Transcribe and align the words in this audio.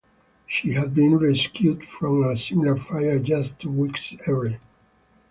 She 0.47 0.71
had 0.71 0.95
been 0.95 1.15
rescued 1.19 1.83
from 1.83 2.23
a 2.23 2.35
similar 2.35 2.75
fire 2.75 3.19
just 3.19 3.59
two 3.59 3.71
weeks 3.71 4.15
earlier. 4.25 4.59